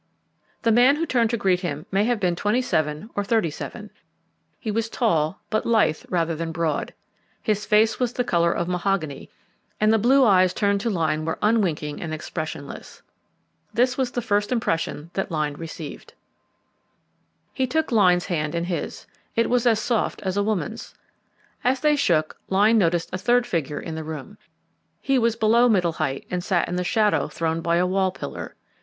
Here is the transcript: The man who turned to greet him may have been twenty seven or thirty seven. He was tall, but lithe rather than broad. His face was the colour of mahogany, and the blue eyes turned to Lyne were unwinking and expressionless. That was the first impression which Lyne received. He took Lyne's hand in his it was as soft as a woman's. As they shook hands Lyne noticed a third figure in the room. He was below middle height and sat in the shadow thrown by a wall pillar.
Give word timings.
The 0.63 0.71
man 0.71 0.95
who 0.95 1.05
turned 1.05 1.29
to 1.29 1.37
greet 1.37 1.59
him 1.59 1.85
may 1.91 2.05
have 2.05 2.19
been 2.19 2.35
twenty 2.35 2.63
seven 2.63 3.11
or 3.15 3.23
thirty 3.23 3.51
seven. 3.51 3.91
He 4.59 4.71
was 4.71 4.89
tall, 4.89 5.41
but 5.51 5.63
lithe 5.63 5.99
rather 6.09 6.35
than 6.35 6.51
broad. 6.51 6.95
His 7.39 7.67
face 7.67 7.99
was 7.99 8.11
the 8.13 8.23
colour 8.23 8.51
of 8.51 8.67
mahogany, 8.67 9.29
and 9.79 9.93
the 9.93 9.99
blue 9.99 10.23
eyes 10.25 10.55
turned 10.55 10.81
to 10.81 10.89
Lyne 10.89 11.23
were 11.23 11.37
unwinking 11.43 12.01
and 12.01 12.15
expressionless. 12.15 13.03
That 13.75 13.95
was 13.95 14.09
the 14.13 14.23
first 14.23 14.51
impression 14.51 15.11
which 15.13 15.29
Lyne 15.29 15.53
received. 15.53 16.15
He 17.53 17.67
took 17.67 17.91
Lyne's 17.91 18.25
hand 18.25 18.55
in 18.55 18.63
his 18.63 19.05
it 19.35 19.51
was 19.51 19.67
as 19.67 19.79
soft 19.79 20.19
as 20.23 20.35
a 20.35 20.41
woman's. 20.41 20.95
As 21.63 21.79
they 21.79 21.95
shook 21.95 22.33
hands 22.33 22.49
Lyne 22.49 22.77
noticed 22.79 23.11
a 23.13 23.19
third 23.19 23.45
figure 23.45 23.79
in 23.79 23.93
the 23.93 24.03
room. 24.03 24.39
He 24.99 25.19
was 25.19 25.35
below 25.35 25.69
middle 25.69 25.93
height 25.93 26.25
and 26.31 26.43
sat 26.43 26.67
in 26.67 26.75
the 26.75 26.83
shadow 26.83 27.27
thrown 27.27 27.61
by 27.61 27.75
a 27.75 27.85
wall 27.85 28.09
pillar. 28.09 28.55